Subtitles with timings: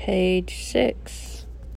[0.00, 1.39] Page 6.